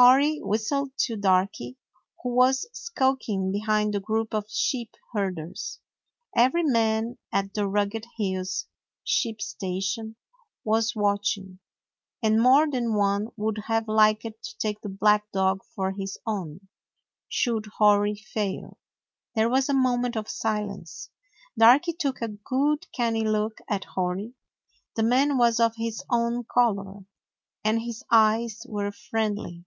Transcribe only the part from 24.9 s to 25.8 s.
The man was of